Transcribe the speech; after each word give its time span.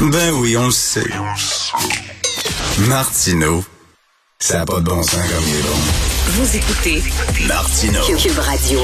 Ben 0.00 0.32
oui, 0.34 0.56
on 0.56 0.66
le 0.66 0.70
sait. 0.70 1.02
Martineau, 2.88 3.64
ça 4.38 4.58
n'a 4.58 4.64
pas 4.64 4.78
de 4.78 4.84
bon 4.84 5.02
sens 5.02 5.14
comme 5.14 5.44
il 5.48 5.56
est 5.56 5.62
bon. 5.62 6.07
Vous 6.30 6.56
écoutez 6.56 7.02
Martineau. 7.48 8.02
Cube 8.02 8.38
Radio. 8.38 8.80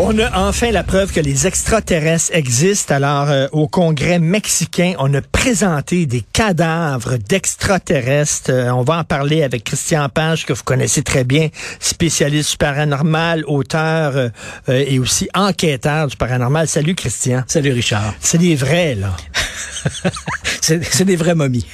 On 0.00 0.18
a 0.18 0.48
enfin 0.48 0.72
la 0.72 0.82
preuve 0.82 1.12
que 1.12 1.20
les 1.20 1.46
extraterrestres 1.46 2.34
existent. 2.34 2.92
Alors, 2.96 3.30
euh, 3.30 3.46
au 3.52 3.68
Congrès 3.68 4.18
mexicain, 4.18 4.94
on 4.98 5.14
a 5.14 5.20
présenté 5.22 6.06
des 6.06 6.22
cadavres 6.32 7.16
d'extraterrestres. 7.16 8.50
Euh, 8.50 8.70
on 8.70 8.82
va 8.82 8.98
en 8.98 9.04
parler 9.04 9.44
avec 9.44 9.62
Christian 9.62 10.08
Page, 10.08 10.46
que 10.46 10.52
vous 10.52 10.64
connaissez 10.64 11.04
très 11.04 11.22
bien, 11.22 11.48
spécialiste 11.78 12.50
du 12.50 12.56
paranormal, 12.56 13.44
auteur 13.46 14.16
euh, 14.16 14.28
euh, 14.68 14.84
et 14.84 14.98
aussi 14.98 15.28
enquêteur 15.32 16.08
du 16.08 16.16
paranormal. 16.16 16.66
Salut, 16.66 16.96
Christian. 16.96 17.44
Salut 17.46 17.72
Richard. 17.72 18.14
C'est 18.18 18.38
des 18.38 18.56
vrais, 18.56 18.96
là. 18.96 19.16
C'est 20.60 20.82
c'est 20.82 21.04
des 21.04 21.16
vraies 21.16 21.34
momies. 21.34 21.66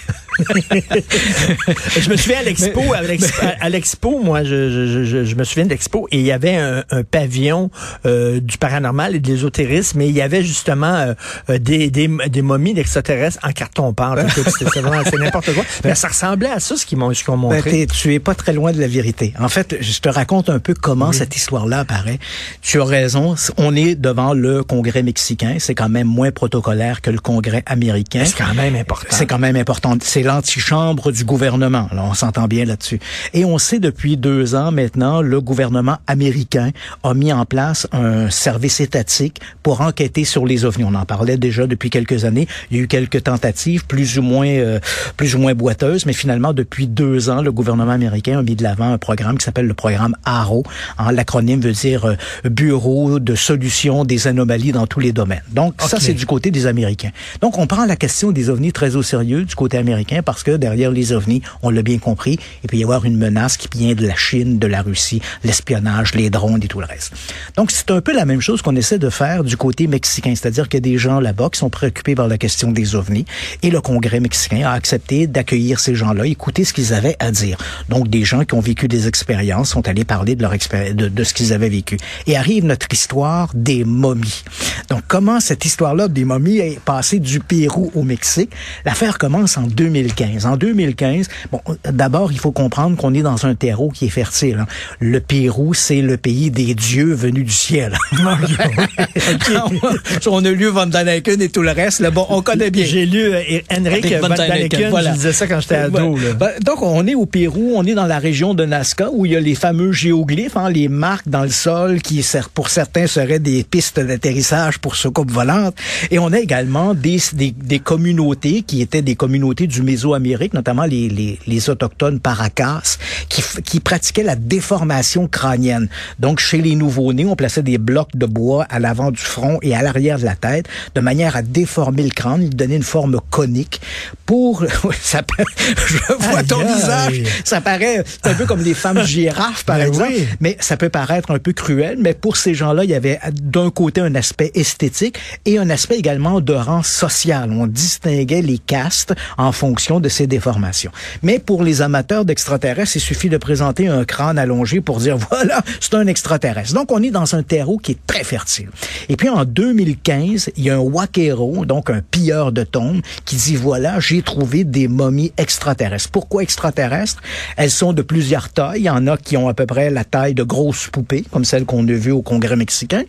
Je 0.45 2.11
me 2.11 2.17
souviens 2.17 2.39
à 2.39 2.43
l'expo, 2.43 2.93
à 2.95 3.03
l'expo, 3.03 3.47
à 3.61 3.69
l'expo, 3.69 4.21
moi, 4.23 4.45
je, 4.45 4.71
je, 4.87 5.05
je, 5.05 5.25
je 5.25 5.35
me 5.37 5.45
souviens 5.45 5.65
de 5.65 5.71
l'expo 5.71 6.09
et 6.11 6.19
il 6.19 6.25
y 6.27 6.33
avait 6.33 6.57
un, 6.57 6.85
un 6.91 7.03
pavillon 7.03 7.71
euh, 8.07 8.41
du 8.41 8.59
paranormal 8.59 9.15
et 9.17 9.21
de 9.21 9.29
l'ésotérisme, 9.33 9.99
mais 9.99 10.09
il 10.09 10.15
y 10.15 10.23
avait 10.23 10.43
justement 10.43 10.95
euh, 10.95 11.15
euh, 11.51 11.59
des, 11.59 11.91
des, 11.91 12.09
des 12.29 12.43
momies 12.43 12.75
d'extraterrestres 12.75 13.39
en 13.43 13.53
carton 13.53 13.93
vraiment 13.97 15.03
c'est 15.05 15.19
n'importe 15.19 15.53
quoi. 15.55 15.65
Mais 15.85 15.95
ça 15.95 16.09
ressemblait 16.09 16.51
à 16.51 16.61
ça 16.61 16.77
ce 16.77 16.87
qu'ils 16.87 16.99
m'ont 16.99 17.11
Ben, 17.11 17.37
montré. 17.37 17.71
t'es- 17.71 17.87
tu 17.87 18.15
es 18.15 18.19
pas 18.19 18.35
très 18.35 18.53
loin 18.53 18.73
de 18.73 18.81
la 18.81 18.87
vérité. 18.87 19.35
En 19.39 19.49
fait, 19.49 19.77
je 19.81 20.01
te 20.01 20.09
raconte 20.09 20.49
un 20.51 20.59
peu 20.59 20.75
comment 20.75 21.13
cette 21.13 21.37
histoire-là 21.37 21.81
apparaît. 21.81 22.19
Tu 22.63 22.81
as 22.81 22.85
raison. 22.85 23.35
On 23.57 23.75
est 23.77 23.95
devant 23.95 24.33
le 24.35 24.63
Congrès 24.65 25.03
mexicain. 25.03 25.57
C'est 25.59 25.75
quand 25.75 25.89
même 25.89 26.07
moins 26.07 26.31
protocolaire 26.31 27.01
que 27.01 27.11
le 27.11 27.19
Congrès 27.19 27.63
américain. 27.67 28.25
C'est 28.25 28.37
quand 28.37 28.55
même 28.55 28.75
important. 28.77 29.09
C'est 29.11 29.27
quand 29.27 29.39
même 29.39 29.57
important. 29.57 29.97
C'est 30.03 30.23
l'antichambre 30.31 31.11
du 31.11 31.25
gouvernement. 31.25 31.89
Là, 31.93 32.05
on 32.05 32.15
s'entend 32.15 32.47
bien 32.47 32.65
là-dessus. 32.65 33.01
Et 33.35 33.45
on 33.45 33.59
sait 33.59 33.81
depuis 33.81 34.17
deux 34.17 34.55
ans 34.55 34.71
maintenant, 34.71 35.23
le 35.23 35.41
gouvernement 35.41 35.99
américain 36.07 36.71
a 37.03 37.15
mis 37.15 37.33
en 37.33 37.45
place 37.45 37.89
un 37.91 38.31
service 38.31 38.81
étatique 38.81 39.41
pour 39.65 39.81
enquêter 39.81 40.25
sur 40.25 40.47
les 40.47 40.65
ovnis. 40.65 40.85
On 40.85 40.95
en 40.95 41.05
parlait 41.05 41.37
déjà 41.37 41.67
depuis 41.67 41.91
quelques 41.91 42.25
années. 42.25 42.47
Il 42.71 42.77
y 42.77 42.81
a 42.81 42.83
eu 42.85 42.87
quelques 42.87 43.25
tentatives, 43.25 43.87
plus 43.87 44.19
ou 44.19 44.23
moins, 44.23 44.47
euh, 44.47 44.79
plus 45.17 45.35
ou 45.35 45.39
moins 45.39 45.55
boiteuses, 45.55 46.07
mais 46.07 46.13
finalement, 46.13 46.53
depuis 46.53 46.87
deux 46.87 47.29
ans, 47.29 47.43
le 47.43 47.51
gouvernement 47.51 47.91
américain 47.91 48.39
a 48.39 48.43
mis 48.43 48.55
de 48.55 48.63
l'avant 48.63 48.93
un 48.93 48.99
programme 48.99 49.37
qui 49.37 49.45
s'appelle 49.45 49.67
le 49.67 49.75
programme 49.75 50.15
ARO. 50.25 50.63
L'acronyme 51.11 51.61
veut 51.61 51.73
dire 51.73 52.05
euh, 52.05 52.15
Bureau 52.45 53.19
de 53.19 53.35
solution 53.35 54.05
des 54.05 54.29
anomalies 54.29 54.73
dans 54.73 54.87
tous 54.87 55.01
les 55.01 55.13
domaines. 55.13 55.43
Donc, 55.51 55.75
ça, 55.79 55.99
c'est 55.99 56.15
du 56.15 56.27
côté 56.27 56.53
des 56.53 56.67
Américains. 56.67 57.11
Donc, 57.41 57.59
on 57.59 57.67
prend 57.67 57.85
la 57.85 57.97
question 57.97 58.31
des 58.31 58.49
ovnis 58.49 58.73
très 58.73 58.95
au 58.95 59.03
sérieux 59.03 59.45
du 59.45 59.57
côté 59.57 59.77
américain 59.77 60.10
parce 60.25 60.43
que 60.43 60.57
derrière 60.57 60.91
les 60.91 61.13
ovnis, 61.13 61.43
on 61.63 61.71
l'a 61.71 61.83
bien 61.83 61.99
compris, 61.99 62.39
il 62.63 62.69
peut 62.69 62.77
y 62.77 62.83
avoir 62.83 63.05
une 63.05 63.17
menace 63.17 63.57
qui 63.57 63.69
vient 63.73 63.95
de 63.95 64.07
la 64.07 64.17
Chine, 64.17 64.59
de 64.59 64.67
la 64.67 64.83
Russie, 64.83 65.23
l'espionnage, 65.45 66.15
les 66.15 66.31
drones 66.31 66.63
et 66.63 66.69
tout 66.69 66.81
le 66.81 66.87
reste. 66.87 67.13
Donc, 67.57 67.71
c'est 67.71 67.91
un 67.91 68.01
peu 68.01 68.15
la 68.15 68.25
même 68.25 68.41
chose 68.41 68.63
qu'on 68.63 68.77
essaie 68.77 68.99
de 68.99 69.11
faire 69.11 69.45
du 69.45 69.57
côté 69.57 69.87
mexicain, 69.87 70.35
c'est-à-dire 70.35 70.69
qu'il 70.69 70.79
y 70.79 70.91
a 70.91 70.93
des 70.93 70.99
gens 70.99 71.21
là-bas 71.21 71.49
qui 71.53 71.59
sont 71.59 71.71
préoccupés 71.71 72.15
par 72.15 72.29
la 72.29 72.39
question 72.39 72.73
des 72.73 72.95
ovnis 72.95 73.25
et 73.63 73.71
le 73.71 73.81
Congrès 73.81 74.21
mexicain 74.21 74.63
a 74.67 74.73
accepté 74.73 75.27
d'accueillir 75.27 75.81
ces 75.81 75.95
gens-là, 75.95 76.27
écouter 76.27 76.65
ce 76.65 76.73
qu'ils 76.73 76.93
avaient 76.93 77.17
à 77.19 77.31
dire. 77.31 77.59
Donc, 77.89 78.09
des 78.09 78.25
gens 78.25 78.45
qui 78.45 78.55
ont 78.55 78.61
vécu 78.61 78.89
des 78.89 79.09
expériences 79.09 79.71
sont 79.71 79.87
allés 79.89 80.05
parler 80.05 80.35
de 80.35 80.43
leur 80.43 80.53
de, 80.53 81.25
ce 81.25 81.35
qu'ils 81.35 81.53
avaient 81.53 81.69
vécu. 81.69 81.97
Et 82.27 82.37
arrive 82.37 82.65
notre 82.65 82.87
histoire 82.93 83.51
des 83.55 83.85
momies. 83.85 84.45
Donc, 84.89 85.03
comment 85.09 85.41
cette 85.41 85.65
histoire-là 85.65 86.09
des 86.09 86.25
momies 86.25 86.59
est 86.59 86.81
passée 86.81 87.21
du 87.21 87.41
Pérou 87.41 87.91
au 87.95 88.03
Mexique? 88.03 88.51
L'affaire 88.85 89.19
commence 89.19 89.57
en 89.57 89.67
2015. 90.03 90.47
En 90.47 90.57
2015, 90.57 91.29
bon, 91.53 91.61
d'abord, 91.91 92.33
il 92.33 92.39
faut 92.39 92.53
comprendre 92.53 92.97
qu'on 92.97 93.15
est 93.15 93.23
dans 93.23 93.47
un 93.47 93.55
terreau 93.55 93.91
qui 93.91 94.07
est 94.07 94.11
fertile. 94.11 94.59
hein. 94.61 94.67
Le 94.99 95.21
Pérou, 95.21 95.75
c'est 95.75 96.03
le 96.03 96.17
pays 96.17 96.51
des 96.51 96.75
dieux 96.75 97.13
venus 97.13 97.45
du 97.45 97.53
ciel. 97.53 97.97
on 100.27 100.45
a 100.45 100.51
lu 100.51 100.67
Van 100.67 100.87
Daniken 100.87 101.41
et 101.43 101.49
tout 101.49 101.63
le 101.63 101.71
reste. 101.71 102.01
Là, 102.01 102.11
bon, 102.11 102.27
on 102.29 102.43
connaît 102.43 102.71
bien. 102.71 102.85
J'ai 102.85 103.07
lu 103.07 103.33
euh, 103.33 103.43
Henrik 103.71 104.13
Van 104.21 104.29
Van 104.29 104.35
Daniken, 104.35 104.91
voilà. 104.91 105.11
je 105.11 105.17
disais 105.17 105.33
ça 105.33 105.47
quand 105.47 105.61
j'étais 105.61 105.77
ado. 105.77 106.17
Là. 106.17 106.33
Ben, 106.39 106.51
donc, 106.65 106.83
on 106.83 107.07
est 107.07 107.15
au 107.15 107.27
Pérou, 107.27 107.73
on 107.77 107.85
est 107.85 107.95
dans 107.95 108.07
la 108.07 108.19
région 108.19 108.55
de 108.55 108.65
Nazca, 108.65 109.09
où 109.13 109.27
il 109.27 109.33
y 109.33 109.37
a 109.37 109.41
les 109.41 109.55
fameux 109.55 109.93
géoglyphes, 109.93 110.57
hein, 110.57 110.71
les 110.71 110.89
marques 110.89 111.29
dans 111.29 111.43
le 111.43 111.51
sol, 111.51 112.01
qui 112.01 112.25
pour 112.55 112.71
certains 112.71 113.07
seraient 113.07 113.39
des 113.39 113.65
pistes 113.65 113.99
d'atterrissage 113.99 114.79
pour 114.79 114.97
soucoupe 114.97 115.31
volante. 115.31 115.75
Et 116.11 116.19
on 116.19 116.33
a 116.33 116.39
également 116.39 116.95
des, 116.95 117.19
des, 117.33 117.51
des 117.51 117.79
communautés 117.79 118.63
qui 118.63 118.83
étaient 118.83 119.03
des 119.03 119.17
communautés 119.17 119.67
du 119.67 119.83
Mésoamérique, 119.91 120.55
notamment 120.55 120.85
les, 120.85 121.09
les, 121.09 121.39
les 121.49 121.69
autochtones 121.71 122.21
Paracas, 122.21 122.97
qui, 123.29 123.43
qui 123.65 123.81
pratiquaient 123.81 124.23
la 124.23 124.37
déformation 124.37 125.27
crânienne. 125.27 125.89
Donc, 126.21 126.39
chez 126.39 126.59
les 126.59 126.77
nouveau-nés, 126.77 127.25
on 127.25 127.35
plaçait 127.35 127.63
des 127.65 127.77
blocs 127.79 128.15
de 128.15 128.27
bois 128.27 128.65
à 128.71 128.79
l'avant 128.79 129.11
du 129.11 129.21
front 129.21 129.59
et 129.63 129.75
à 129.75 129.83
l'arrière 129.83 130.19
de 130.21 130.25
la 130.25 130.37
tête, 130.37 130.67
de 130.95 131.01
manière 131.01 131.35
à 131.35 131.43
déformer 131.43 132.05
le 132.05 132.11
crâne, 132.11 132.43
lui 132.43 132.51
donner 132.51 132.77
une 132.77 132.85
forme 132.85 133.19
conique 133.31 133.81
pour... 134.27 134.65
Ça, 135.03 135.23
je 135.87 136.13
vois 136.19 136.39
Aïe, 136.39 136.47
ton 136.47 136.61
aïe. 136.61 136.75
visage, 136.75 137.23
ça 137.45 137.61
paraît 137.61 138.05
c'est 138.07 138.31
un 138.31 138.35
peu 138.35 138.47
comme 138.47 138.63
les 138.63 138.75
femmes 138.75 139.03
girafes, 139.17 139.65
par 139.65 139.79
Ben 139.79 139.89
exemple, 139.89 140.13
oui. 140.15 140.27
mais 140.41 140.57
ça 140.61 140.77
peut 140.77 140.89
paraître 140.89 141.31
un 141.33 141.39
peu 141.39 141.53
cruel, 141.53 141.97
mais 141.99 142.15
pour 142.15 142.37
ces 142.37 142.55
gens-là, 142.55 142.85
il 142.85 142.91
y 142.91 142.95
avait 142.95 143.19
d'un 143.33 143.71
côté 143.71 144.01
un 144.01 144.15
aspect 144.15 144.51
esthétique 144.55 145.17
et 145.47 145.59
un 145.59 145.69
aspect 145.71 145.97
également 145.97 146.41
de 146.41 146.53
rang 146.53 146.83
social. 146.83 147.51
On 147.53 147.67
distinguait 147.67 148.43
les 148.43 148.59
castes 148.59 149.15
en 149.39 149.53
fonction 149.53 149.80
de 149.89 150.09
ces 150.09 150.27
déformations. 150.27 150.93
Mais 151.23 151.39
pour 151.39 151.63
les 151.63 151.81
amateurs 151.81 152.25
d'extraterrestres, 152.25 152.97
il 152.97 153.01
suffit 153.01 153.29
de 153.29 153.39
présenter 153.39 153.89
un 153.89 154.05
crâne 154.05 154.39
allongé 154.39 154.81
pour 154.81 154.99
dire 154.99 155.17
voilà, 155.31 155.63
c'est 155.81 155.95
un 155.95 156.07
extraterrestre. 156.07 156.75
Donc 156.75 156.93
on 156.93 157.03
est 157.03 157.11
dans 157.11 157.35
un 157.35 157.43
terreau 157.43 157.79
qui 157.79 157.93
est 157.93 158.07
très 158.07 158.25
fertile. 158.25 158.69
Et 159.09 159.17
puis 159.17 159.29
en 159.29 159.45
2015, 159.45 160.51
il 160.57 160.65
y 160.65 160.71
a 160.71 160.77
un 160.77 160.79
waquero, 160.79 161.65
donc 161.65 161.89
un 161.91 162.03
pilleur 162.03 162.53
de 162.53 162.63
tombes, 162.63 163.01
qui 163.25 163.37
dit 163.37 163.57
voilà, 163.57 164.01
j'ai 164.01 164.23
trouvé 164.23 164.65
des 164.65 164.89
momies 164.89 165.33
extraterrestres. 165.37 166.11
Pourquoi 166.11 166.43
extraterrestres? 166.43 167.23
Elles 167.57 167.71
sont 167.71 167.93
de 167.93 168.03
plusieurs 168.03 168.51
tailles. 168.51 168.81
Il 168.81 168.85
y 168.85 168.91
en 168.91 169.07
a 169.07 169.17
qui 169.17 169.37
ont 169.37 169.49
à 169.49 169.55
peu 169.55 169.67
près 169.67 169.91
la 169.91 170.05
taille 170.05 170.35
de 170.35 170.43
grosses 170.43 170.89
poupées, 170.89 171.25
comme 171.31 171.45
celles 171.45 171.65
qu'on 171.65 171.87
a 171.89 171.93
vues 171.93 172.13
au 172.13 172.23
Congrès 172.23 172.57
mexicain, 172.57 173.03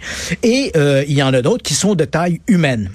et 0.44 0.72
euh, 0.76 1.04
il 1.08 1.14
y 1.14 1.24
en 1.24 1.34
a 1.34 1.42
d'autres 1.42 1.64
qui 1.64 1.74
sont 1.74 1.96
de 1.96 2.06
taille 2.06 2.40
humaine. 2.48 2.90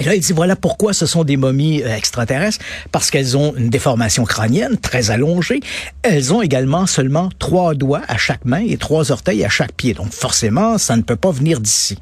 Et 0.00 0.04
là, 0.04 0.14
il 0.14 0.20
dit, 0.20 0.32
voilà 0.32 0.56
pourquoi 0.56 0.94
ce 0.94 1.04
sont 1.04 1.24
des 1.24 1.36
momies 1.36 1.82
euh, 1.82 1.94
extraterrestres, 1.94 2.64
parce 2.90 3.10
qu'elles 3.10 3.36
ont 3.36 3.54
une 3.56 3.68
déformation 3.68 4.24
crânienne 4.24 4.78
très 4.78 5.10
allongée. 5.10 5.60
Elles 6.02 6.32
ont 6.32 6.40
également 6.40 6.86
seulement 6.86 7.28
trois 7.38 7.74
doigts 7.74 8.02
à 8.08 8.16
chaque 8.16 8.44
main 8.46 8.64
et 8.66 8.78
trois 8.78 9.12
orteils 9.12 9.44
à 9.44 9.50
chaque 9.50 9.72
pied. 9.72 9.92
Donc 9.92 10.12
forcément, 10.12 10.78
ça 10.78 10.96
ne 10.96 11.02
peut 11.02 11.16
pas 11.16 11.30
venir 11.30 11.60
d'ici. 11.60 11.98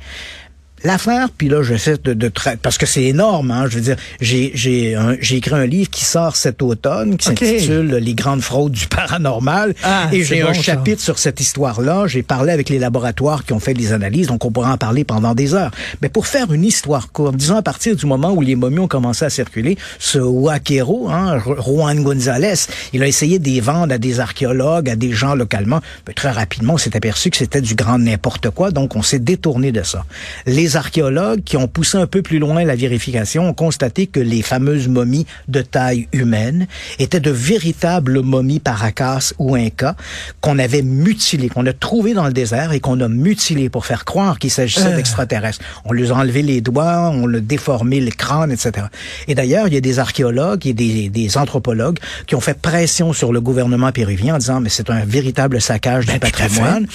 L'affaire, 0.85 1.29
puis 1.37 1.49
là, 1.49 1.63
j'essaie 1.63 1.97
de, 2.03 2.15
de 2.15 2.29
tra- 2.29 2.57
parce 2.57 2.79
que 2.79 2.87
c'est 2.87 3.05
énorme, 3.05 3.51
hein, 3.51 3.67
je 3.69 3.77
veux 3.77 3.81
dire, 3.83 3.97
j'ai 4.21 4.53
j'ai 4.55 4.97
j'ai 5.21 5.37
écrit 5.37 5.55
un 5.55 5.67
livre 5.67 5.91
qui 5.91 6.05
sort 6.05 6.37
cet 6.37 6.63
automne 6.63 7.17
qui 7.17 7.27
s'intitule 7.27 7.97
Les 7.97 8.15
grandes 8.15 8.43
fraudes 8.43 8.73
du 8.73 8.87
paranormal, 8.87 9.75
Ah, 9.83 10.09
et 10.13 10.23
j'ai 10.25 10.43
bon, 10.43 10.51
un 10.51 10.55
ça. 10.55 10.63
chapitre 10.63 11.03
sur 11.03 11.19
cette 11.19 11.41
histoire-là. 11.41 12.07
J'ai 12.07 12.23
parlé 12.23 12.53
avec 12.53 12.69
les 12.69 12.79
laboratoires 12.79 13.45
qui 13.45 13.53
ont 13.53 13.61
fait 13.61 13.75
des 13.75 13.93
analyses, 13.93 14.29
donc 14.29 14.45
on 14.45 14.51
pourra 14.53 14.73
en 14.73 14.79
parler 14.79 15.05
pendant 15.05 15.35
des 15.35 15.55
heures. 15.55 15.71
Mais 16.03 16.09
pour 16.09 16.27
faire 16.27 16.53
une 16.53 16.65
histoire 16.65 17.11
courte, 17.13 17.37
disons 17.37 17.57
à 17.57 17.63
partir 17.63 17.97
du 17.97 18.07
moment 18.07 18.33
où 18.33 18.41
les 18.41 18.55
momies 18.55 18.79
ont 18.79 18.89
commencé 18.89 19.25
à 19.25 19.31
circuler, 19.31 19.77
ce 19.99 20.19
Waquero, 20.19 21.09
hein, 21.11 21.39
Juan 21.65 22.03
González, 22.03 22.55
il 22.93 23.03
a 23.03 23.07
essayé 23.07 23.39
de 23.39 23.49
les 23.49 23.61
vendre 23.61 23.93
à 23.95 23.99
des 23.99 24.21
archéologues, 24.21 24.89
à 24.91 24.97
des 24.97 25.13
gens 25.13 25.35
localement. 25.35 25.81
Mais 26.07 26.15
très 26.15 26.31
rapidement, 26.31 26.75
on 26.75 26.79
s'est 26.79 26.97
aperçu 26.97 27.31
que 27.31 27.37
c'était 27.37 27.61
du 27.61 27.75
grand 27.75 27.99
n'importe 27.99 28.51
quoi, 28.51 28.71
donc 28.71 28.97
on 28.97 29.03
s'est 29.03 29.19
détourné 29.19 29.73
de 29.73 29.83
ça. 29.83 30.05
Les 30.47 30.68
archéologues 30.77 31.43
qui 31.45 31.57
ont 31.57 31.69
poussé 31.69 31.97
un 31.99 32.07
peu 32.07 32.23
plus 32.23 32.39
loin 32.39 32.65
la 32.65 32.77
vérification 32.77 33.49
ont 33.49 33.55
constaté 33.55 34.07
que 34.07 34.21
les 34.21 34.43
fameuses 34.43 34.89
momies 34.89 35.27
de 35.49 35.63
taille 35.63 36.09
humaine 36.13 36.67
étaient 36.99 37.21
de 37.21 37.31
véritables 37.31 38.21
momies 38.23 38.61
paracas 38.61 39.33
ou 39.39 39.55
incas 39.55 39.95
qu'on 40.41 40.59
avait 40.59 40.83
mutilées, 40.83 41.49
qu'on 41.49 41.67
a 41.67 41.73
trouvées 41.73 42.15
dans 42.15 42.27
le 42.27 42.33
désert 42.33 42.73
et 42.73 42.81
qu'on 42.81 43.01
a 43.01 43.09
mutilées 43.09 43.69
pour 43.69 43.87
faire 43.87 44.05
croire 44.05 44.39
qu'il 44.39 44.51
s'agissait 44.51 44.93
Euh. 44.93 44.97
d'extraterrestres. 44.97 45.61
On 45.85 45.93
leur 45.93 46.17
a 46.17 46.21
enlevé 46.21 46.43
les 46.43 46.61
doigts, 46.61 47.11
on 47.13 47.27
leur 47.27 47.39
a 47.39 47.41
déformé 47.41 48.01
le 48.01 48.11
crâne, 48.11 48.51
etc. 48.51 48.87
Et 49.29 49.35
d'ailleurs, 49.35 49.69
il 49.69 49.75
y 49.75 49.77
a 49.77 49.81
des 49.81 49.99
archéologues 49.99 50.67
et 50.67 50.73
des, 50.73 51.09
des 51.09 51.37
anthropologues 51.39 51.99
qui 52.27 52.35
ont 52.35 52.41
fait 52.41 52.59
pression 52.59 53.13
sur 53.13 53.33
le 53.33 53.41
gouvernement 53.41 53.93
péruvien 53.93 54.35
en 54.35 54.39
disant 54.39 54.61
mais 54.61 54.69
c'est 54.71 54.91
un 54.91 55.05
véritable 55.05 55.61
saccage 55.61 56.07
du 56.07 56.13
Ben, 56.13 56.19
patrimoine. 56.19 56.87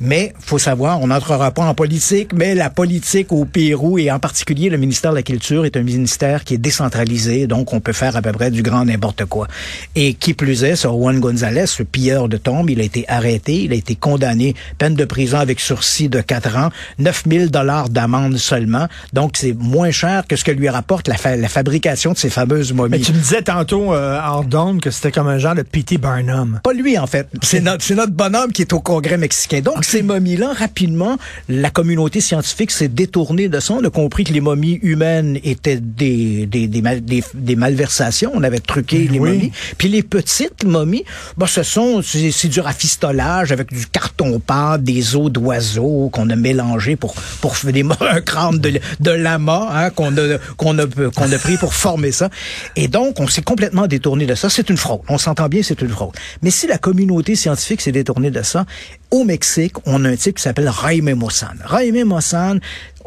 Mais 0.00 0.32
faut 0.40 0.58
savoir, 0.58 1.00
on 1.00 1.08
n'entrera 1.08 1.50
pas 1.50 1.64
en 1.64 1.74
politique, 1.74 2.32
mais 2.34 2.54
la 2.54 2.70
politique 2.70 3.09
au 3.30 3.44
Pérou 3.44 3.98
et 3.98 4.10
en 4.10 4.18
particulier 4.18 4.68
le 4.70 4.76
ministère 4.76 5.10
de 5.12 5.16
la 5.16 5.22
Culture 5.22 5.64
est 5.64 5.76
un 5.76 5.82
ministère 5.82 6.44
qui 6.44 6.54
est 6.54 6.58
décentralisé, 6.58 7.46
donc 7.46 7.72
on 7.72 7.80
peut 7.80 7.92
faire 7.92 8.16
à 8.16 8.22
peu 8.22 8.32
près 8.32 8.50
du 8.50 8.62
grand 8.62 8.84
n'importe 8.84 9.24
quoi. 9.24 9.48
Et 9.94 10.14
qui 10.14 10.34
plus 10.34 10.64
est, 10.64 10.76
sur 10.76 10.92
Juan 10.92 11.18
González, 11.20 11.66
ce 11.66 11.82
pilleur 11.82 12.28
de 12.28 12.36
tombes, 12.36 12.70
il 12.70 12.80
a 12.80 12.84
été 12.84 13.04
arrêté, 13.08 13.62
il 13.64 13.72
a 13.72 13.76
été 13.76 13.94
condamné, 13.94 14.54
peine 14.78 14.94
de 14.94 15.04
prison 15.04 15.38
avec 15.38 15.60
sursis 15.60 16.08
de 16.08 16.20
4 16.20 16.56
ans, 16.56 16.68
9000 16.98 17.50
dollars 17.50 17.88
d'amende 17.88 18.36
seulement. 18.36 18.86
Donc 19.12 19.32
c'est 19.36 19.52
moins 19.52 19.90
cher 19.90 20.24
que 20.28 20.36
ce 20.36 20.44
que 20.44 20.50
lui 20.52 20.68
rapporte 20.68 21.08
la, 21.08 21.16
fa- 21.16 21.36
la 21.36 21.48
fabrication 21.48 22.12
de 22.12 22.18
ces 22.18 22.30
fameuses 22.30 22.72
momies. 22.72 22.90
Mais 22.90 23.00
tu 23.00 23.12
me 23.12 23.18
disais 23.18 23.42
tantôt, 23.42 23.94
euh, 23.94 24.18
hors 24.22 24.44
que 24.82 24.90
c'était 24.90 25.12
comme 25.12 25.28
un 25.28 25.38
genre 25.38 25.54
de 25.54 25.62
P.T. 25.62 25.98
Barnum. 25.98 26.60
Pas 26.62 26.72
lui, 26.72 26.98
en 26.98 27.06
fait. 27.06 27.26
C'est 27.42 27.60
notre, 27.60 27.82
c'est 27.84 27.94
notre 27.94 28.12
bonhomme 28.12 28.52
qui 28.52 28.62
est 28.62 28.72
au 28.72 28.80
Congrès 28.80 29.16
mexicain. 29.16 29.60
Donc, 29.60 29.84
ces 29.84 30.02
momies-là, 30.02 30.52
rapidement, 30.52 31.16
la 31.48 31.70
communauté 31.70 32.20
scientifique 32.20 32.70
s'est 32.70 32.88
détournée 33.04 33.48
de 33.48 33.60
ça. 33.60 33.72
On 33.74 33.84
a 33.84 33.88
compris 33.90 34.24
que 34.24 34.32
les 34.32 34.42
momies 34.42 34.78
humaines 34.82 35.38
étaient 35.42 35.80
des, 35.80 36.44
des, 36.46 36.66
des, 36.68 36.82
mal- 36.82 37.00
des, 37.04 37.22
des 37.34 37.56
malversations. 37.56 38.30
On 38.34 38.42
avait 38.42 38.58
truqué 38.58 39.08
les 39.08 39.18
Oui. 39.18 39.30
momies. 39.30 39.52
Puis 39.78 39.88
les 39.88 40.02
petites 40.02 40.64
momies, 40.64 41.04
bah, 41.38 41.46
ce 41.46 41.62
sont, 41.62 42.02
c'est, 42.02 42.48
du 42.48 42.60
rafistolage 42.60 43.52
avec 43.52 43.72
du 43.72 43.86
carton 43.86 44.38
pâte, 44.38 44.82
des 44.84 45.16
os 45.16 45.30
d'oiseaux 45.32 46.10
qu'on 46.12 46.28
a 46.30 46.36
mélangé 46.36 46.96
pour, 46.96 47.14
pour 47.40 47.56
faire 47.56 47.72
des, 47.72 47.84
un 48.00 48.20
crâne 48.20 48.58
de, 48.58 48.78
de 49.00 49.10
lama, 49.10 49.68
hein, 49.72 49.90
qu'on 49.90 50.14
a, 50.18 50.38
qu'on 50.58 50.78
a, 50.78 50.86
qu'on 50.86 51.32
a 51.32 51.38
pris 51.38 51.56
pour 51.56 51.72
former 51.72 52.12
ça. 52.12 52.28
Et 52.76 52.88
donc, 52.88 53.18
on 53.18 53.28
s'est 53.28 53.42
complètement 53.42 53.86
détourné 53.86 54.26
de 54.26 54.34
ça. 54.34 54.50
C'est 54.50 54.68
une 54.68 54.76
fraude. 54.76 55.00
On 55.08 55.16
s'entend 55.16 55.48
bien, 55.48 55.62
c'est 55.62 55.80
une 55.80 55.88
fraude. 55.88 56.12
Mais 56.42 56.50
si 56.50 56.66
la 56.66 56.76
communauté 56.78 57.34
scientifique 57.34 57.80
s'est 57.80 57.92
détournée 57.92 58.30
de 58.30 58.42
ça, 58.42 58.66
au 59.10 59.24
Mexique, 59.24 59.74
on 59.86 60.04
a 60.04 60.08
un 60.08 60.16
type 60.16 60.36
qui 60.36 60.42
s'appelle 60.42 60.70
Jaime 60.82 61.14
Mossan. 61.14 61.56
Jaime 61.70 62.04
Mossan, 62.04 62.60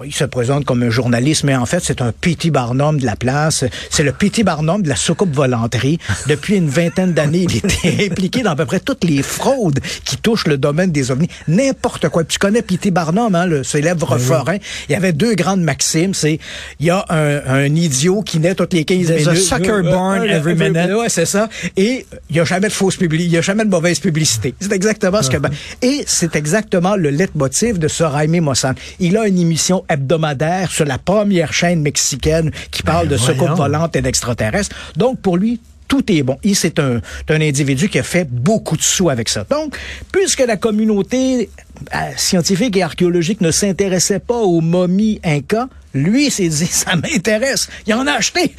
il 0.04 0.14
se 0.14 0.24
présente 0.24 0.66
comme 0.66 0.82
un 0.84 0.90
journaliste, 0.90 1.44
mais 1.44 1.56
en 1.56 1.66
fait, 1.66 1.80
c'est 1.84 2.02
un 2.02 2.12
P.T. 2.12 2.50
Barnum 2.50 3.00
de 3.00 3.06
la 3.06 3.16
place. 3.16 3.64
C'est 3.92 4.04
le 4.04 4.12
P.T. 4.12 4.44
Barnum 4.44 4.82
de 4.82 4.90
la 4.90 4.96
soucoupe 4.96 5.34
volanterie. 5.34 6.00
Depuis 6.28 6.56
une 6.56 6.68
vingtaine 6.68 7.14
d'années, 7.14 7.46
il 7.48 7.58
était 7.58 8.08
impliqué 8.10 8.42
dans 8.42 8.52
à 8.52 8.56
peu 8.56 8.66
près 8.66 8.80
toutes 8.80 9.04
les 9.04 9.22
fraudes 9.22 9.80
qui 10.04 10.18
touchent 10.18 10.48
le 10.48 10.58
domaine 10.58 10.92
des 10.92 11.12
ovnis. 11.12 11.30
N'importe 11.48 12.10
quoi. 12.10 12.24
Puis 12.24 12.34
tu 12.34 12.40
connais 12.40 12.62
P.T. 12.64 12.90
Barnum, 12.92 13.36
hein, 13.36 13.46
le 13.46 13.64
célèbre 13.64 14.18
forain? 14.18 14.58
Il 14.90 14.94
y 14.94 14.96
avait 14.96 15.14
deux 15.14 15.36
grandes 15.36 15.62
maximes. 15.62 16.14
C'est, 16.14 16.40
il 16.80 16.86
y 16.88 16.90
a 16.90 17.06
un, 17.10 17.42
un 17.46 17.76
idiot 17.76 18.24
qui 18.24 18.40
naît 18.40 18.56
toutes 18.56 18.74
les 18.74 18.86
15 18.86 19.08
There's 19.08 19.28
a 19.28 19.32
minutes. 19.32 19.48
sucker 19.48 19.84
born 19.84 20.24
every 20.24 20.56
minute. 20.56 20.92
Ouais, 20.92 21.10
c'est 21.10 21.26
ça. 21.26 21.50
Et 21.78 22.06
il 22.30 22.34
n'y 22.34 22.40
a 22.40 22.46
jamais 22.46 22.68
de 22.68 22.74
fausse 22.74 22.96
publicité, 22.98 23.28
il 23.28 23.32
n'y 23.32 23.38
a 23.38 23.42
jamais 23.42 23.64
de 23.64 23.70
mauvaise 23.70 24.00
publicité. 24.00 24.56
C'est 24.60 24.74
exactement 24.74 25.22
ce 25.22 25.30
que... 25.30 25.38
Et 25.82 26.04
c'est 26.08 26.36
exactement 26.36 26.96
le 26.96 27.10
leitmotiv 27.10 27.78
de 27.78 27.88
ce 27.88 28.04
Jaime 28.04 28.42
Mossan. 28.42 28.74
Il 29.00 29.18
a 29.18 29.28
une 29.28 29.38
émission 29.38 29.83
hebdomadaire 29.90 30.72
sur 30.72 30.86
la 30.86 30.98
première 30.98 31.54
chaîne 31.54 31.82
mexicaine 31.82 32.52
qui 32.72 32.84
parle 32.84 33.08
de 33.08 33.18
secours 33.18 33.56
volantes 33.56 33.96
et 33.96 34.02
d'extraterrestres. 34.02 34.76
Donc, 34.96 35.20
pour 35.20 35.38
lui, 35.38 35.60
tout 35.88 36.12
est 36.12 36.24
bon. 36.24 36.38
Il, 36.44 36.56
c'est 36.56 36.80
un, 36.80 37.02
un 37.30 37.42
individu 37.42 37.90
qui 37.90 38.00
a 38.00 38.04
fait 38.04 38.28
beaucoup 38.30 38.78
de 38.78 38.82
sous 38.82 39.10
avec 39.10 39.30
ça. 39.30 39.46
Donc, 39.50 39.78
puisque 40.12 40.40
la 40.40 40.58
communauté 40.58 41.50
euh, 41.94 41.98
scientifique 42.16 42.76
et 42.78 42.84
archéologique 42.84 43.42
ne 43.42 43.52
s'intéressait 43.52 44.20
pas 44.20 44.40
aux 44.40 44.62
momies 44.62 45.20
incas, 45.24 45.68
lui 45.94 46.32
s'est 46.32 46.50
dit, 46.50 46.66
ça 46.72 46.96
m'intéresse. 46.96 47.70
Il 47.88 47.94
en 47.94 48.08
a 48.08 48.14
acheté. 48.14 48.56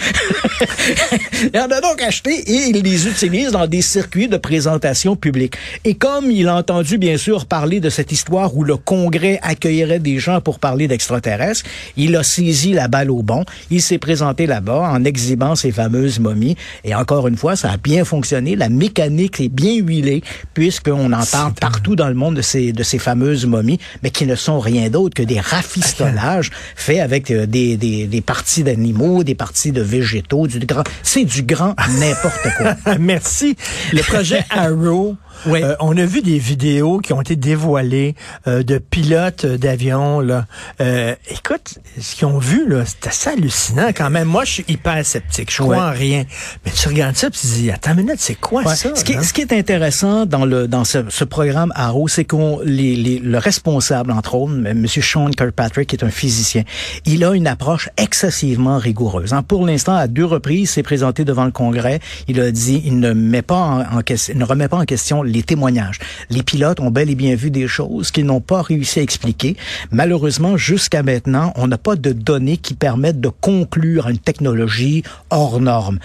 il 1.53 1.59
en 1.59 1.71
a 1.71 1.81
donc 1.81 2.03
acheté 2.03 2.31
et 2.31 2.69
il 2.69 2.83
les 2.83 3.07
utilise 3.09 3.53
dans 3.53 3.67
des 3.67 3.83
circuits 3.83 4.29
de 4.29 4.37
présentation 4.37 5.17
publique. 5.17 5.57
Et 5.85 5.95
comme 5.95 6.31
il 6.31 6.49
a 6.49 6.57
entendu, 6.57 6.99
bien 6.99 7.17
sûr, 7.17 7.47
parler 7.47 7.81
de 7.81 7.91
cette 7.91 8.13
histoire 8.13 8.57
où 8.57 8.65
le 8.65 8.77
Congrès 8.77 9.39
accueillerait 9.43 9.99
des 9.99 10.19
gens 10.19 10.41
pour 10.41 10.59
parler 10.59 10.89
d'extraterrestres, 10.89 11.65
il 11.97 12.17
a 12.17 12.23
saisi 12.23 12.73
la 12.73 12.89
balle 12.89 13.11
au 13.11 13.23
bon. 13.23 13.45
Il 13.71 13.83
s'est 13.83 13.99
présenté 13.99 14.47
là-bas 14.47 14.91
en 14.93 15.05
exhibant 15.05 15.55
ces 15.55 15.73
fameuses 15.73 16.21
momies. 16.21 16.57
Et 16.85 16.95
encore 16.95 17.29
une 17.29 17.37
fois, 17.37 17.57
ça 17.57 17.73
a 17.73 17.77
bien 17.77 18.05
fonctionné. 18.05 18.57
La 18.57 18.69
mécanique 18.69 19.41
est 19.41 19.49
bien 19.49 19.75
huilée 19.75 20.23
puisqu'on 20.55 21.13
en 21.13 21.25
parle 21.25 21.55
partout 21.55 21.97
dans 21.97 22.09
le 22.09 22.15
monde 22.15 22.37
de 22.37 22.43
ces, 22.43 22.73
de 22.73 22.83
ces 22.83 22.99
fameuses 22.99 23.47
momies, 23.47 23.79
mais 24.03 24.11
qui 24.11 24.27
ne 24.27 24.35
sont 24.35 24.61
rien 24.61 24.89
d'autre 24.89 25.15
que 25.15 25.23
des 25.23 25.41
rafistolages 25.41 26.51
faits 26.77 27.01
avec 27.01 27.24
euh, 27.31 27.47
des, 27.47 27.77
des, 27.77 28.07
des 28.07 28.21
parties 28.21 28.63
d'animaux, 28.63 29.25
des 29.25 29.35
parties 29.35 29.73
de 29.73 29.83
végétaux, 29.83 30.47
du 30.47 30.59
grand, 30.61 30.85
c'est 31.03 31.25
du 31.25 31.43
grand 31.43 31.75
n'importe 31.99 32.49
quoi. 32.57 32.77
Merci. 32.99 33.57
Le 33.93 34.03
projet 34.03 34.45
Arrow. 34.51 35.17
Oui. 35.47 35.63
euh, 35.63 35.75
on 35.81 35.97
a 35.97 36.05
vu 36.05 36.23
des 36.23 36.39
vidéos 36.39 36.99
qui 36.99 37.13
ont 37.13 37.21
été 37.21 37.37
dévoilées 37.37 38.15
euh, 38.47 38.63
de 38.63 38.79
pilotes 38.79 39.47
d'avions. 39.47 40.21
Là, 40.21 40.47
Euh, 40.81 41.15
écoute, 41.31 41.79
ce 42.01 42.15
qu'ils 42.17 42.27
ont 42.27 42.39
vu 42.39 42.69
là, 42.69 42.85
c'est 42.87 43.07
assez 43.09 43.31
hallucinant 43.31 43.89
quand 43.95 44.11
même. 44.11 44.29
Moi, 44.29 44.45
je 44.45 44.51
suis 44.53 44.65
hyper 44.69 45.05
sceptique. 45.05 45.51
Je 45.53 45.63
crois 45.63 45.77
Ouais. 45.77 45.83
en 45.83 45.91
rien. 45.93 46.25
Mais 46.65 46.73
tu 46.73 46.89
regardes 46.89 47.17
ça, 47.17 47.31
puis 47.31 47.41
tu 47.41 47.47
te 47.47 47.53
dis, 47.55 47.71
attends 47.71 47.93
une 47.93 47.99
minute, 48.05 48.17
c'est 48.19 48.35
quoi 48.35 48.63
Ouais. 48.63 48.75
ça 48.75 48.95
ce, 48.95 49.05
qui 49.05 49.13
est, 49.13 49.17
là? 49.17 49.23
ce 49.23 49.33
qui 49.33 49.41
est 49.41 49.53
intéressant 49.53 50.27
dans 50.27 50.45
le 50.45 50.69
dans 50.69 50.85
ce, 50.85 50.99
ce 51.09 51.25
programme 51.25 51.73
Arrow, 51.75 52.09
c'est 52.09 52.25
qu'on 52.25 52.61
les, 52.65 52.95
les- 52.97 53.19
le 53.19 53.39
responsable 53.39 54.11
entre 54.13 54.35
autres, 54.35 54.53
M. 54.67 54.87
Sean 54.87 55.31
Kirkpatrick, 55.31 55.89
qui 55.89 55.97
est 55.97 56.05
un 56.05 56.11
physicien, 56.11 56.63
il 57.05 57.25
a 57.25 57.33
une 57.35 57.47
approche 57.47 57.89
excessivement 57.97 58.79
rigoureuse. 58.79 59.33
hein. 59.33 59.43
Pour 59.43 59.67
l'instant, 59.67 59.95
à 59.97 60.07
deux 60.07 60.25
reprises, 60.25 60.61
il 60.61 60.67
s'est 60.67 60.83
présenté 60.83 61.25
devant 61.25 61.45
le 61.45 61.51
Congrès. 61.51 62.01
Il 62.29 62.41
a 62.41 62.51
dit, 62.51 62.83
il 62.85 62.99
ne 63.01 63.13
met 63.13 63.43
pas 63.43 63.57
en, 63.57 63.99
en 63.99 64.03
question, 64.03 64.35
il 64.35 64.39
ne 64.39 64.45
remet 64.45 64.69
pas 64.69 64.77
en 64.79 64.85
question 64.85 65.23
les 65.25 65.43
témoignages. 65.43 65.99
Les 66.31 66.43
pilotes 66.43 66.81
ont 66.81 66.91
bel 66.91 67.11
et 67.11 67.15
bien 67.15 67.35
vu 67.35 67.51
des 67.51 67.67
choses 67.69 68.11
qu'ils 68.11 68.27
n'ont 68.27 68.41
pas 68.41 68.63
réussi 68.63 69.01
à 69.01 69.03
expliquer. 69.03 69.57
Malheureusement, 69.91 70.57
jusqu'à 70.57 71.03
maintenant, 71.03 71.53
on 71.57 71.67
n'a 71.67 71.79
pas 71.79 71.97
de 71.97 72.13
données 72.13 72.57
qui 72.57 72.75
permettent 72.75 73.21
de 73.21 73.29
conclure 73.29 74.09
une 74.09 74.19
technologie 74.19 75.03
hors 75.31 75.61
norme. 75.61 75.99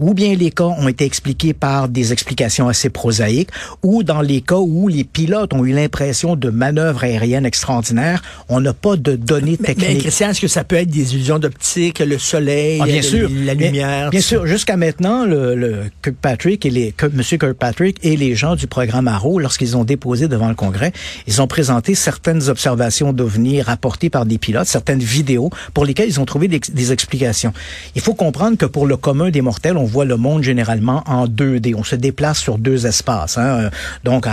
Ou 0.00 0.14
bien 0.14 0.34
les 0.34 0.50
cas 0.50 0.64
ont 0.64 0.88
été 0.88 1.04
expliqués 1.04 1.52
par 1.52 1.88
des 1.88 2.12
explications 2.12 2.68
assez 2.68 2.90
prosaïques, 2.90 3.50
ou 3.82 4.02
dans 4.02 4.20
les 4.20 4.40
cas 4.40 4.56
où 4.58 4.88
les 4.88 5.04
pilotes 5.04 5.52
ont 5.52 5.64
eu 5.64 5.72
l'impression 5.72 6.36
de 6.36 6.50
manœuvres 6.50 7.04
aériennes 7.04 7.46
extraordinaires, 7.46 8.22
on 8.48 8.60
n'a 8.60 8.72
pas 8.74 8.96
de 8.96 9.16
données 9.16 9.56
Mais, 9.60 9.68
mais 9.68 9.74
techniques. 9.74 10.00
Christian, 10.02 10.30
est-ce 10.30 10.40
que 10.40 10.48
ça 10.48 10.64
peut 10.64 10.76
être 10.76 10.90
des 10.90 11.14
illusions 11.14 11.38
d'optique, 11.38 11.98
le 12.00 12.18
soleil, 12.18 12.78
Ah, 12.82 12.86
bien 12.86 12.96
le- 12.96 13.02
sûr. 13.02 13.30
la 13.44 13.54
lumière? 13.54 14.10
Bien, 14.10 14.20
sûr. 14.20 14.46
Jusqu'à 14.46 14.76
maintenant, 14.76 15.24
le, 15.24 15.54
le 15.54 15.76
Kirkpatrick 16.02 16.64
et 16.66 16.70
les, 16.70 16.94
Monsieur 17.12 17.38
Kirkpatrick 17.38 17.98
et 18.02 18.16
les 18.16 18.34
gens 18.34 18.54
du 18.56 18.61
programme 18.66 19.08
Arrow, 19.08 19.38
lorsqu'ils 19.38 19.76
ont 19.76 19.84
déposé 19.84 20.28
devant 20.28 20.48
le 20.48 20.54
Congrès, 20.54 20.92
ils 21.26 21.40
ont 21.42 21.46
présenté 21.46 21.94
certaines 21.94 22.48
observations 22.48 23.12
d'OVNI 23.12 23.62
rapportées 23.62 24.10
par 24.10 24.26
des 24.26 24.38
pilotes, 24.38 24.66
certaines 24.66 25.00
vidéos 25.00 25.50
pour 25.74 25.84
lesquelles 25.84 26.08
ils 26.08 26.20
ont 26.20 26.24
trouvé 26.24 26.48
des, 26.48 26.92
explications. 26.92 27.52
Il 27.94 28.02
faut 28.02 28.14
comprendre 28.14 28.56
que 28.56 28.66
pour 28.66 28.86
le 28.86 28.96
commun 28.96 29.30
des 29.30 29.40
mortels, 29.40 29.76
on 29.76 29.84
voit 29.84 30.04
le 30.04 30.16
monde 30.16 30.42
généralement 30.42 31.02
en 31.06 31.26
2D. 31.26 31.74
On 31.76 31.84
se 31.84 31.94
déplace 31.94 32.38
sur 32.38 32.58
deux 32.58 32.86
espaces, 32.86 33.38
hein, 33.38 33.44
euh, 33.44 33.70
donc 34.04 34.26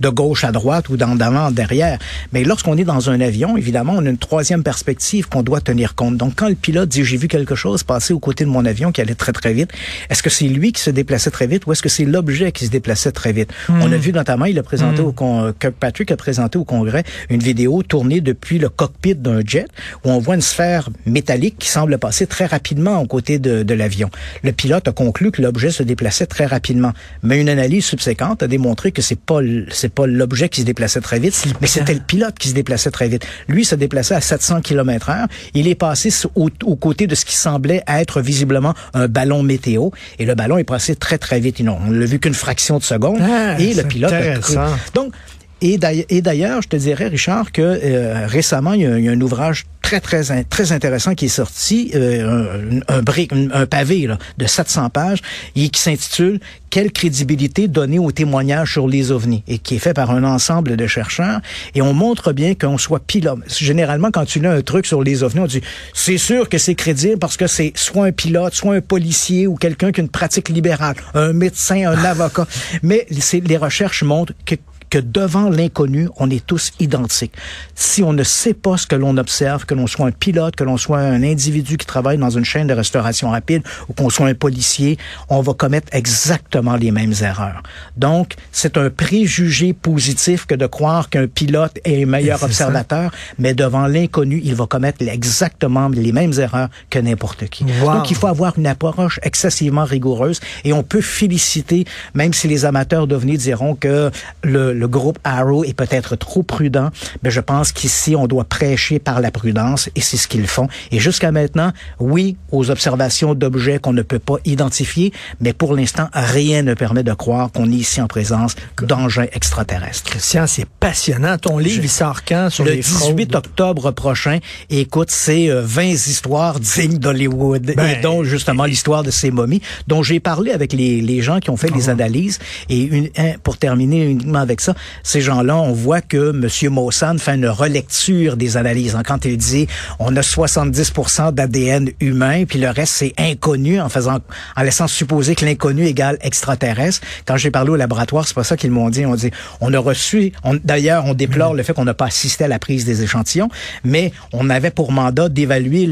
de 0.00 0.08
gauche 0.08 0.44
à 0.44 0.52
droite 0.52 0.88
ou 0.88 0.96
d'avant, 0.96 1.50
derrière. 1.50 1.98
Mais 2.32 2.44
lorsqu'on 2.44 2.76
est 2.76 2.84
dans 2.84 3.10
un 3.10 3.20
avion, 3.20 3.56
évidemment, 3.56 3.94
on 3.96 4.04
a 4.06 4.10
une 4.10 4.18
troisième 4.18 4.62
perspective 4.62 5.28
qu'on 5.28 5.42
doit 5.42 5.60
tenir 5.60 5.94
compte. 5.94 6.16
Donc, 6.16 6.34
quand 6.36 6.48
le 6.48 6.54
pilote 6.54 6.88
dit 6.88 7.04
j'ai 7.04 7.16
vu 7.16 7.28
quelque 7.28 7.54
chose 7.54 7.82
passer 7.82 8.12
aux 8.12 8.18
côtés 8.18 8.44
de 8.44 8.50
mon 8.50 8.64
avion 8.64 8.92
qui 8.92 9.00
allait 9.00 9.14
très 9.14 9.32
très 9.32 9.52
vite, 9.52 9.70
est-ce 10.10 10.22
que 10.22 10.30
c'est 10.30 10.48
lui 10.48 10.72
qui 10.72 10.80
se 10.80 10.90
déplaçait 10.90 11.30
très 11.30 11.46
vite 11.46 11.66
ou 11.66 11.72
est-ce 11.72 11.82
que 11.82 11.88
c'est 11.88 12.04
l'objet 12.04 12.52
qui 12.52 12.66
se 12.66 12.70
déplaçait 12.70 13.12
très 13.12 13.32
vite? 13.32 13.50
On 13.68 13.90
a 13.92 13.96
vu 13.96 14.12
notamment, 14.12 14.44
il 14.46 14.58
a 14.58 14.62
présenté 14.62 15.00
au 15.00 15.12
con- 15.12 15.52
Kirkpatrick 15.58 16.10
a 16.10 16.16
présenté 16.16 16.58
au 16.58 16.64
Congrès 16.64 17.04
une 17.30 17.40
vidéo 17.42 17.82
tournée 17.82 18.20
depuis 18.20 18.58
le 18.58 18.68
cockpit 18.68 19.14
d'un 19.14 19.40
jet 19.44 19.66
où 20.04 20.10
on 20.10 20.18
voit 20.18 20.34
une 20.34 20.40
sphère 20.40 20.88
métallique 21.06 21.56
qui 21.58 21.68
semble 21.68 21.98
passer 21.98 22.26
très 22.26 22.46
rapidement 22.46 23.00
aux 23.00 23.06
côtés 23.06 23.38
de, 23.38 23.62
de 23.62 23.74
l'avion. 23.74 24.10
Le 24.42 24.52
pilote 24.52 24.88
a 24.88 24.92
conclu 24.92 25.30
que 25.30 25.42
l'objet 25.42 25.70
se 25.70 25.82
déplaçait 25.82 26.26
très 26.26 26.46
rapidement, 26.46 26.92
mais 27.22 27.40
une 27.40 27.48
analyse 27.48 27.84
subséquente 27.84 28.42
a 28.42 28.46
démontré 28.46 28.92
que 28.92 29.02
c'est 29.02 29.18
pas 29.18 29.40
c'est 29.70 29.92
pas 29.92 30.06
l'objet 30.06 30.48
qui 30.48 30.60
se 30.60 30.66
déplaçait 30.66 31.00
très 31.00 31.18
vite, 31.18 31.44
mais 31.60 31.66
c'était 31.66 31.94
le 31.94 32.00
pilote 32.00 32.38
qui 32.38 32.48
se 32.48 32.54
déplaçait 32.54 32.90
très 32.90 33.08
vite. 33.08 33.26
Lui 33.48 33.64
se 33.64 33.74
déplaçait 33.74 34.14
à 34.14 34.20
700 34.20 34.60
km 34.60 35.10
heure. 35.10 35.26
Il 35.54 35.68
est 35.68 35.74
passé 35.74 36.10
au, 36.34 36.50
aux 36.64 36.76
côtés 36.76 37.06
de 37.06 37.14
ce 37.14 37.24
qui 37.24 37.36
semblait 37.36 37.82
être 37.88 38.20
visiblement 38.20 38.74
un 38.94 39.08
ballon 39.08 39.42
météo 39.42 39.90
et 40.18 40.24
le 40.24 40.34
ballon 40.34 40.58
est 40.58 40.64
passé 40.64 40.94
très 40.96 41.18
très 41.18 41.40
vite. 41.40 41.60
Non, 41.60 41.78
on 41.86 41.90
l'a 41.90 42.06
vu 42.06 42.18
qu'une 42.18 42.34
fraction 42.34 42.78
de 42.78 42.82
seconde 42.82 43.18
Ah, 43.22 43.53
et 43.58 43.74
le 43.74 43.82
pilote 43.84 44.12
a 44.12 44.20
cru. 44.20 44.28
intéressant. 44.28 44.76
Donc 44.94 45.12
et 45.60 45.78
d'ailleurs, 45.78 46.06
et 46.10 46.20
d'ailleurs, 46.20 46.62
je 46.62 46.68
te 46.68 46.76
dirais, 46.76 47.08
Richard, 47.08 47.50
que 47.50 47.62
euh, 47.62 48.26
récemment, 48.26 48.74
il 48.74 48.82
y, 48.82 48.86
a, 48.86 48.98
il 48.98 49.04
y 49.04 49.08
a 49.08 49.12
un 49.12 49.20
ouvrage 49.20 49.64
très, 49.84 50.00
très, 50.00 50.30
in- 50.32 50.42
très 50.44 50.72
intéressant 50.72 51.14
qui 51.14 51.26
est 51.26 51.28
sorti, 51.28 51.90
euh, 51.94 52.80
un, 52.88 52.96
un, 52.96 53.02
brick- 53.02 53.32
un- 53.32 53.50
un 53.52 53.66
pavé 53.66 54.06
là, 54.06 54.18
de 54.38 54.46
700 54.46 54.88
pages, 54.90 55.20
et 55.54 55.68
qui 55.68 55.80
s'intitule 55.80 56.40
«Quelle 56.70 56.90
crédibilité 56.90 57.68
donner 57.68 57.98
aux 57.98 58.10
témoignages 58.10 58.72
sur 58.72 58.88
les 58.88 59.12
ovnis?» 59.12 59.44
et 59.46 59.58
qui 59.58 59.76
est 59.76 59.78
fait 59.78 59.92
par 59.94 60.10
un 60.10 60.24
ensemble 60.24 60.76
de 60.76 60.86
chercheurs. 60.86 61.40
Et 61.74 61.82
on 61.82 61.92
montre 61.92 62.32
bien 62.32 62.54
qu'on 62.54 62.78
soit 62.78 63.00
pilote. 63.00 63.40
Généralement, 63.46 64.10
quand 64.10 64.24
tu 64.24 64.40
lis 64.40 64.46
un 64.46 64.62
truc 64.62 64.86
sur 64.86 65.02
les 65.02 65.22
ovnis, 65.22 65.40
on 65.40 65.46
dit 65.46 65.60
«C'est 65.94 66.18
sûr 66.18 66.48
que 66.48 66.56
c'est 66.58 66.74
crédible 66.74 67.18
parce 67.18 67.36
que 67.36 67.46
c'est 67.46 67.72
soit 67.76 68.06
un 68.06 68.12
pilote, 68.12 68.54
soit 68.54 68.74
un 68.74 68.80
policier 68.80 69.46
ou 69.46 69.54
quelqu'un 69.54 69.92
qui 69.92 70.00
a 70.00 70.02
une 70.04 70.08
pratique 70.08 70.48
libérale, 70.48 70.96
un 71.14 71.32
médecin, 71.34 71.86
un 71.92 72.04
avocat.» 72.04 72.46
Mais 72.82 73.06
c'est- 73.20 73.46
les 73.46 73.58
recherches 73.58 74.02
montrent 74.02 74.32
que 74.46 74.54
que 74.90 74.98
devant 75.00 75.50
l'inconnu, 75.50 76.08
on 76.18 76.30
est 76.30 76.46
tous 76.46 76.70
identiques. 76.78 77.32
Si 77.74 78.04
on 78.04 78.12
ne 78.12 78.22
sait 78.22 78.54
pas 78.54 78.76
ce 78.76 78.86
que 78.86 78.94
l'on 78.94 79.16
observe, 79.16 79.64
que 79.64 79.73
l'on 79.74 79.86
soit 79.86 80.06
un 80.06 80.10
pilote, 80.10 80.56
que 80.56 80.64
l'on 80.64 80.76
soit 80.76 80.98
un 80.98 81.22
individu 81.22 81.76
qui 81.76 81.86
travaille 81.86 82.18
dans 82.18 82.30
une 82.30 82.44
chaîne 82.44 82.66
de 82.66 82.74
restauration 82.74 83.30
rapide 83.30 83.62
ou 83.88 83.92
qu'on 83.92 84.10
soit 84.10 84.26
un 84.26 84.34
policier, 84.34 84.98
on 85.28 85.40
va 85.40 85.54
commettre 85.54 85.88
exactement 85.92 86.76
les 86.76 86.90
mêmes 86.90 87.14
erreurs. 87.20 87.62
Donc, 87.96 88.34
c'est 88.52 88.76
un 88.76 88.90
préjugé 88.90 89.72
positif 89.72 90.46
que 90.46 90.54
de 90.54 90.66
croire 90.66 91.08
qu'un 91.10 91.26
pilote 91.26 91.78
est 91.84 92.02
un 92.02 92.06
meilleur 92.06 92.42
observateur, 92.42 93.10
mais 93.38 93.54
devant 93.54 93.86
l'inconnu, 93.86 94.40
il 94.44 94.54
va 94.54 94.66
commettre 94.66 95.02
exactement 95.02 95.88
les 95.88 96.12
mêmes 96.12 96.32
erreurs 96.38 96.68
que 96.90 96.98
n'importe 96.98 97.46
qui. 97.46 97.64
Wow. 97.64 97.94
Donc, 97.94 98.10
il 98.10 98.16
faut 98.16 98.26
avoir 98.26 98.58
une 98.58 98.66
approche 98.66 99.18
excessivement 99.22 99.84
rigoureuse 99.84 100.40
et 100.64 100.72
on 100.72 100.82
peut 100.82 101.00
féliciter, 101.00 101.84
même 102.14 102.32
si 102.32 102.48
les 102.48 102.64
amateurs 102.64 103.06
d'OVNI 103.06 103.38
diront 103.38 103.74
que 103.74 104.10
le, 104.42 104.72
le 104.72 104.88
groupe 104.88 105.18
Arrow 105.24 105.64
est 105.64 105.74
peut-être 105.74 106.16
trop 106.16 106.42
prudent, 106.42 106.90
mais 107.22 107.30
je 107.30 107.40
pense 107.40 107.72
qu'ici, 107.72 108.16
on 108.16 108.26
doit 108.26 108.44
prêcher 108.44 108.98
par 108.98 109.20
la 109.20 109.30
prudence 109.30 109.63
et 109.94 110.00
c'est 110.00 110.16
ce 110.16 110.28
qu'ils 110.28 110.46
font. 110.46 110.68
Et 110.90 110.98
jusqu'à 110.98 111.32
maintenant, 111.32 111.72
oui, 111.98 112.36
aux 112.52 112.70
observations 112.70 113.34
d'objets 113.34 113.78
qu'on 113.78 113.92
ne 113.92 114.02
peut 114.02 114.18
pas 114.18 114.36
identifier, 114.44 115.12
mais 115.40 115.52
pour 115.52 115.74
l'instant, 115.74 116.08
rien 116.12 116.62
ne 116.62 116.74
permet 116.74 117.02
de 117.02 117.12
croire 117.12 117.50
qu'on 117.52 117.70
est 117.70 117.76
ici 117.76 118.00
en 118.00 118.06
présence 118.06 118.54
d'engins 118.82 119.26
extraterrestres. 119.32 120.04
Christian, 120.10 120.46
c'est 120.46 120.66
passionnant. 120.66 121.38
Ton 121.38 121.58
livre, 121.58 121.80
il 121.82 121.88
sort 121.90 122.24
quand 122.24 122.48
sur 122.50 122.64
Le 122.64 122.72
les 122.72 122.76
18 122.78 122.92
fraudes? 122.94 123.36
octobre 123.36 123.90
prochain, 123.92 124.38
et 124.70 124.80
écoute, 124.80 125.10
c'est 125.10 125.48
euh, 125.50 125.62
20 125.64 125.82
histoires 125.84 126.60
dignes 126.60 126.98
d'Hollywood, 126.98 127.72
Ben, 127.76 127.86
et 127.98 128.00
dont 128.02 128.24
justement 128.24 128.64
l'histoire 128.64 129.02
de 129.02 129.10
ces 129.10 129.30
momies, 129.30 129.62
dont 129.86 130.02
j'ai 130.02 130.20
parlé 130.20 130.50
avec 130.52 130.72
les, 130.72 131.00
les 131.00 131.20
gens 131.22 131.40
qui 131.40 131.50
ont 131.50 131.56
fait 131.56 131.70
Ah. 131.72 131.76
les 131.76 131.88
analyses. 131.88 132.38
Et 132.68 132.80
une, 132.82 133.08
pour 133.42 133.56
terminer 133.58 134.04
uniquement 134.04 134.38
avec 134.40 134.60
ça, 134.60 134.74
ces 135.02 135.20
gens-là, 135.20 135.56
on 135.56 135.72
voit 135.72 136.00
que 136.00 136.30
M. 136.30 136.72
Mossan 136.72 137.18
fait 137.18 137.34
une 137.34 137.46
relecture 137.48 138.36
des 138.36 138.56
analyses. 138.56 138.94
hein, 138.96 139.02
quand 139.04 139.24
il 139.24 139.36
dit, 139.36 139.53
on 139.98 140.14
a 140.16 140.20
70% 140.20 141.32
d'ADN 141.32 141.90
humain, 142.00 142.44
puis 142.44 142.58
le 142.58 142.70
reste 142.70 142.94
c'est 142.94 143.12
inconnu, 143.18 143.80
en 143.80 143.88
faisant, 143.88 144.18
en 144.56 144.62
laissant 144.62 144.86
supposer 144.86 145.34
que 145.34 145.44
l'inconnu 145.44 145.86
égale 145.86 146.18
extraterrestre. 146.20 147.00
Quand 147.26 147.36
j'ai 147.36 147.50
parlé 147.50 147.70
au 147.70 147.76
laboratoire, 147.76 148.26
c'est 148.26 148.34
pas 148.34 148.44
ça 148.44 148.56
qu'ils 148.56 148.70
m'ont 148.70 148.90
dit. 148.90 149.04
On 149.06 149.14
dit, 149.14 149.30
on 149.60 149.72
a 149.72 149.78
reçu, 149.78 150.32
on- 150.44 150.58
d'ailleurs, 150.62 151.04
on 151.06 151.14
déplore 151.14 151.54
le 151.54 151.62
fait 151.62 151.72
qu'on 151.72 151.84
n'a 151.84 151.94
pas 151.94 152.06
assisté 152.06 152.44
à 152.44 152.48
la 152.48 152.58
prise 152.58 152.84
des 152.84 153.02
échantillons, 153.02 153.48
mais 153.84 154.12
on 154.32 154.50
avait 154.50 154.70
pour 154.70 154.92
mandat 154.92 155.28
d'évaluer 155.28 155.86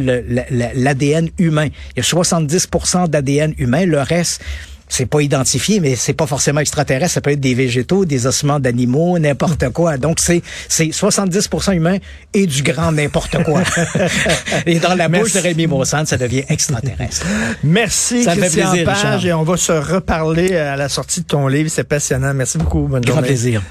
l'ADN 0.74 1.28
humain. 1.38 1.68
Il 1.96 1.98
y 1.98 2.00
a 2.00 2.02
70% 2.02 3.08
d'ADN 3.08 3.54
humain, 3.58 3.86
le 3.86 4.00
reste, 4.00 4.42
c'est 4.92 5.06
pas 5.06 5.22
identifié, 5.22 5.80
mais 5.80 5.96
c'est 5.96 6.12
pas 6.12 6.26
forcément 6.26 6.60
extraterrestre. 6.60 7.14
Ça 7.14 7.20
peut 7.22 7.30
être 7.30 7.40
des 7.40 7.54
végétaux, 7.54 8.04
des 8.04 8.26
ossements 8.26 8.60
d'animaux, 8.60 9.18
n'importe 9.18 9.70
quoi. 9.70 9.96
Donc 9.96 10.18
c'est 10.20 10.42
c'est 10.68 10.88
70% 10.88 11.74
humain 11.74 11.96
et 12.34 12.46
du 12.46 12.62
grand 12.62 12.92
n'importe 12.92 13.42
quoi. 13.42 13.62
et 14.66 14.78
dans 14.80 14.94
la 14.94 15.08
bouche 15.08 15.32
Merci. 15.32 15.36
de 15.38 15.42
Rémi 15.42 15.66
Monsanto, 15.66 16.10
ça 16.10 16.18
devient 16.18 16.44
extraterrestre. 16.50 17.26
Merci, 17.64 18.24
Ça 18.24 18.34
me 18.34 18.42
fait 18.42 18.48
Christian 18.48 18.70
plaisir, 18.70 18.92
Page, 18.92 19.24
et 19.24 19.32
on 19.32 19.44
va 19.44 19.56
se 19.56 19.72
reparler 19.72 20.56
à 20.56 20.76
la 20.76 20.90
sortie 20.90 21.22
de 21.22 21.26
ton 21.26 21.48
livre. 21.48 21.70
C'est 21.70 21.84
passionnant. 21.84 22.34
Merci 22.34 22.58
beaucoup. 22.58 22.82
Bonne 22.82 23.02
Grand 23.02 23.14
journée. 23.14 23.28
plaisir. 23.28 23.62